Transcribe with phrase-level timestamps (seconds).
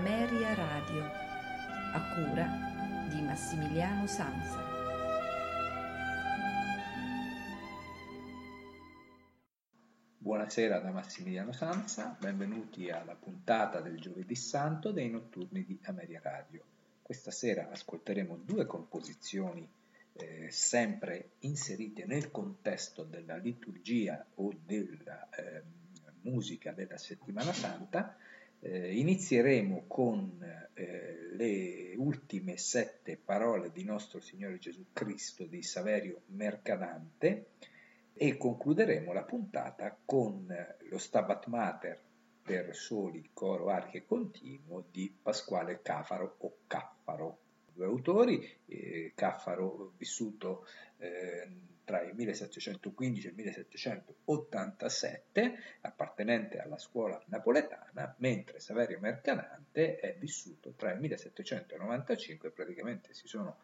[0.00, 1.04] Ameria Radio,
[1.92, 4.58] a cura di Massimiliano Sanza.
[10.16, 16.64] Buonasera da Massimiliano Sanza, benvenuti alla puntata del giovedì santo dei notturni di Ameria Radio.
[17.02, 19.70] Questa sera ascolteremo due composizioni
[20.14, 25.62] eh, sempre inserite nel contesto della liturgia o della eh,
[26.22, 28.16] musica della settimana santa.
[28.62, 30.38] Eh, inizieremo con
[30.74, 37.52] eh, le ultime sette parole di nostro Signore Gesù Cristo di Saverio Mercadante
[38.12, 40.46] e concluderemo la puntata con
[40.90, 42.00] lo Stabat Mater
[42.42, 47.38] per soli, coro, archi e continuo di Pasquale Cafaro o Caffaro.
[47.72, 50.66] Due autori, eh, Caffaro vissuto
[50.98, 51.48] eh,
[51.90, 60.74] tra il 1715 e il 1787, appartenente alla scuola napoletana, mentre Saverio Mercadante è vissuto
[60.76, 63.58] tra il 1795 praticamente si sono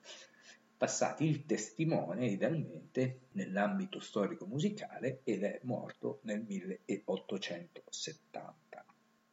[0.77, 8.85] passati il testimone idealmente nell'ambito storico musicale ed è morto nel 1870.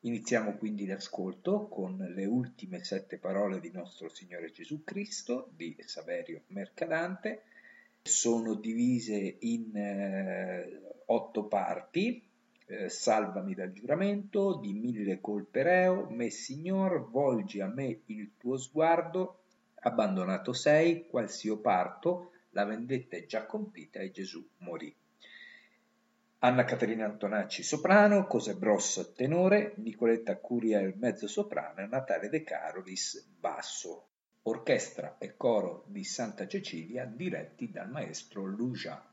[0.02, 6.44] Iniziamo quindi l'ascolto con le ultime sette parole di nostro Signore Gesù Cristo di Saverio
[6.48, 7.46] Mercadante.
[8.04, 12.22] Sono divise in eh, otto parti.
[12.66, 18.58] Eh, salvami dal giuramento, di mille colpe reo, me Signor, volgi a me il tuo
[18.58, 19.40] sguardo,
[19.76, 24.94] abbandonato sei, qual s'io parto, la vendetta è già compita e Gesù morì.
[26.40, 34.08] Anna Caterina Antonacci soprano, Cose Bros tenore, Nicoletta Curiel mezzo soprano Natale De Carolis basso.
[34.46, 39.13] Orchestra e coro di Santa Cecilia diretti dal maestro Luja.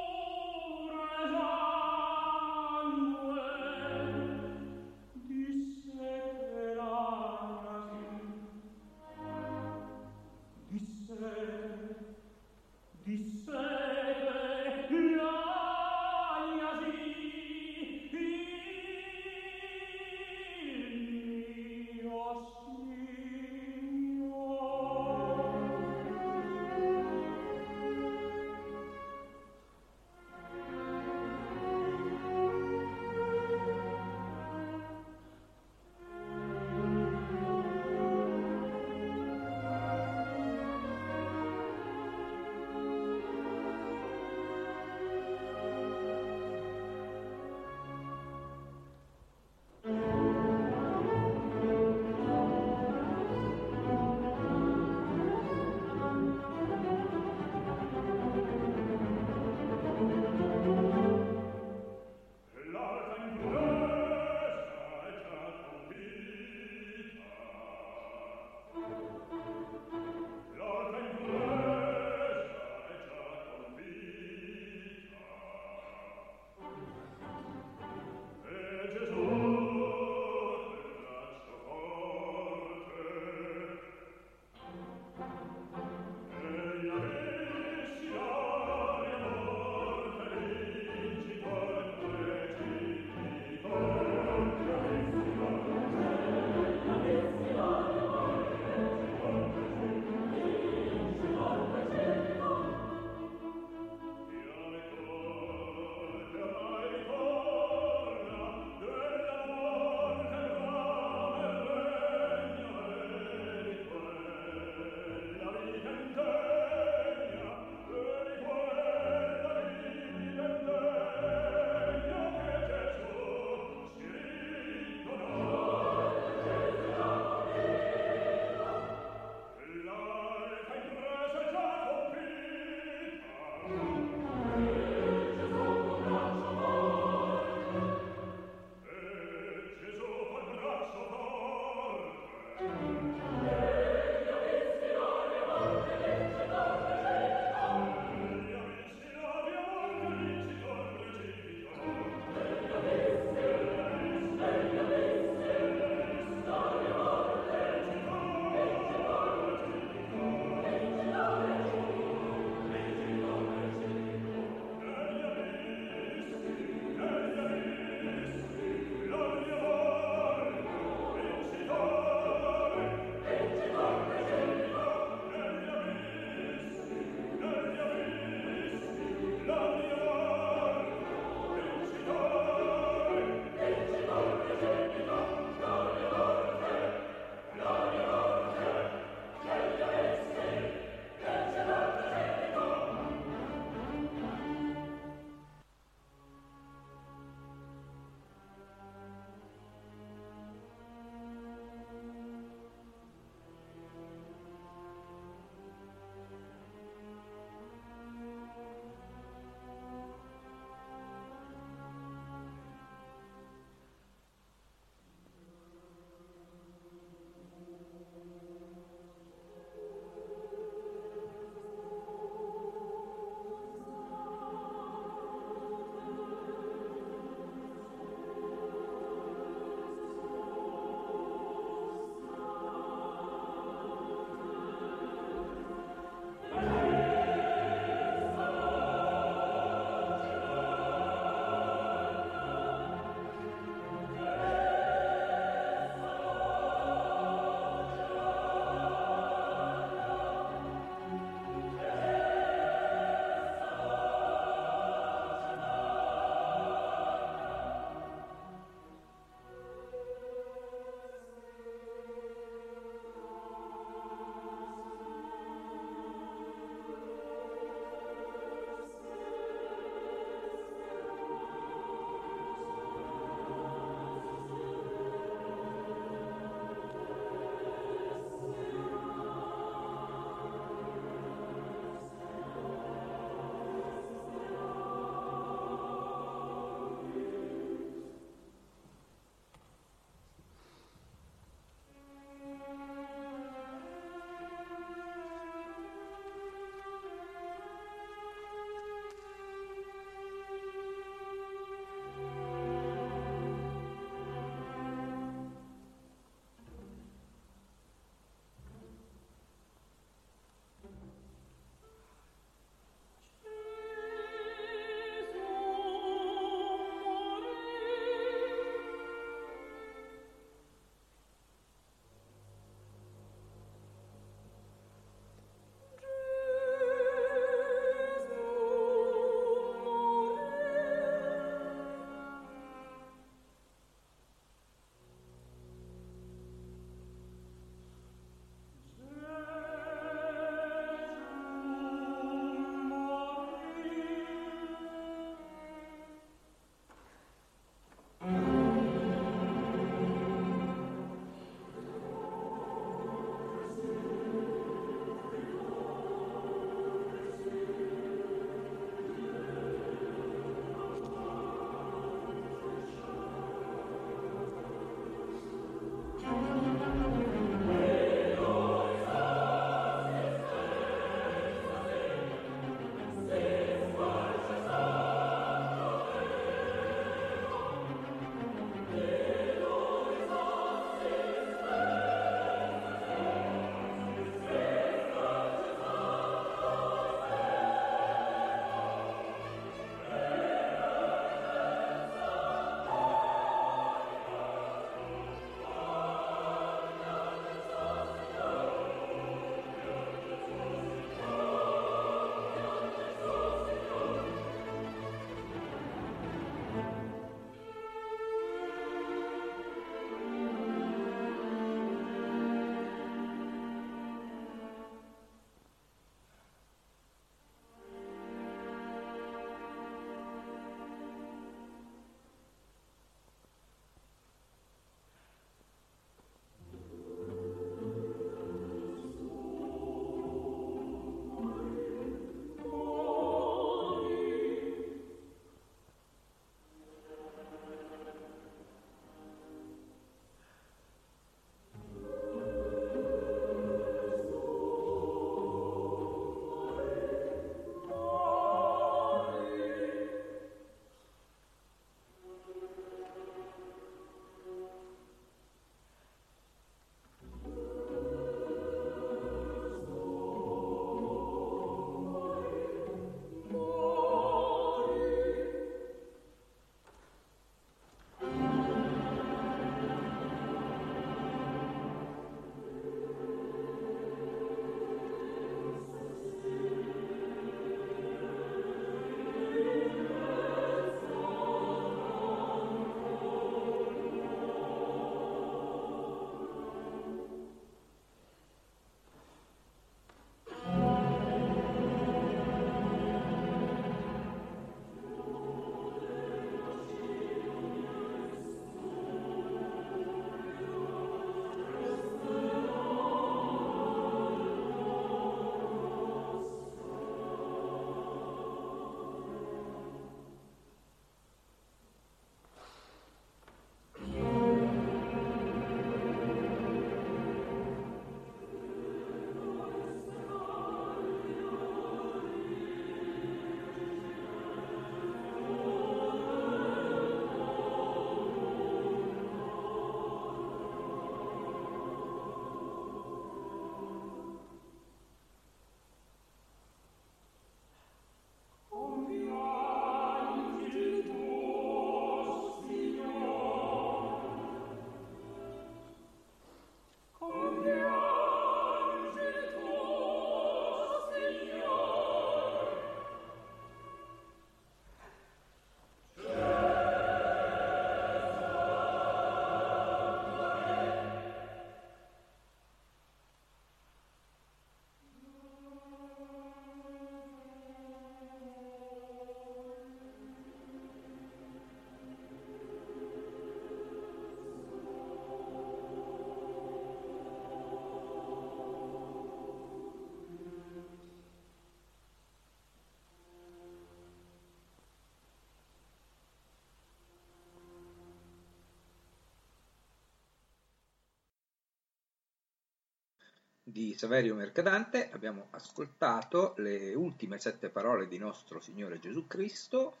[593.66, 600.00] Di Saverio Mercadante abbiamo ascoltato le ultime sette parole di nostro Signore Gesù Cristo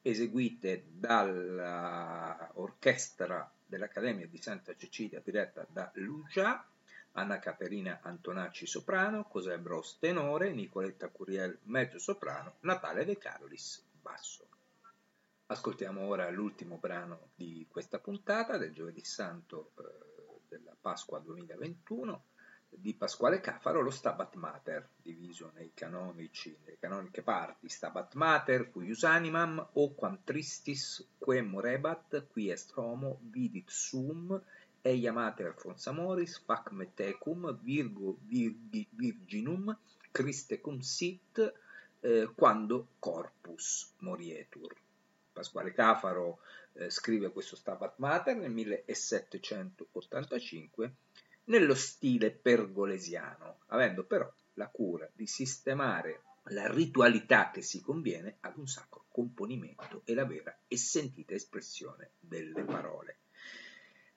[0.00, 6.66] eseguite dall'orchestra dell'Accademia di Santa Cecilia diretta da Lucia,
[7.12, 14.46] Anna Caterina Antonacci soprano, Cosè Bros tenore, Nicoletta Curiel mezzo soprano, Natale De Carolis basso.
[15.46, 19.82] Ascoltiamo ora l'ultimo brano di questa puntata del giovedì santo eh,
[20.48, 22.24] della Pasqua 2021
[22.74, 29.04] di Pasquale Cafaro lo Stabat Mater, diviso nei canonici, nelle canoniche parti Stabat Mater, cuius
[29.04, 34.40] animam, o quam tristis que morebat, qui est homo, vidit sum,
[34.82, 39.76] eia mater fons amoris, fac metecum, virgo virgi, virginum,
[40.10, 41.54] Christe cum sit,
[42.00, 44.74] eh, quando corpus morietur.
[45.32, 46.40] Pasquale Cafaro
[46.74, 50.94] eh, scrive questo Stabat Mater nel 1785
[51.44, 58.56] nello stile pergolesiano, avendo però la cura di sistemare la ritualità che si conviene ad
[58.56, 63.18] un sacro componimento e la vera e sentita espressione delle parole.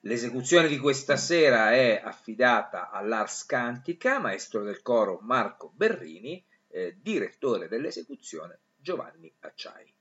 [0.00, 7.68] L'esecuzione di questa sera è affidata all'Ars Cantica, maestro del coro Marco Berrini, eh, direttore
[7.68, 9.92] dell'esecuzione Giovanni Acciai.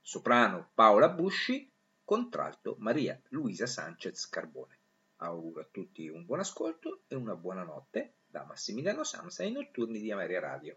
[0.00, 1.70] Soprano Paola Busci,
[2.04, 4.78] contralto Maria Luisa Sanchez Carbone.
[5.18, 9.98] Auguro a tutti un buon ascolto e una buona notte da Massimiliano Samsa ai notturni
[9.98, 10.76] di Ameria Radio.